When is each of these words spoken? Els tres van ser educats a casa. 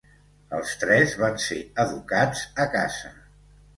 Els 0.59 0.71
tres 0.83 1.13
van 1.23 1.37
ser 1.45 1.59
educats 1.85 2.43
a 2.65 2.67
casa. 2.77 3.13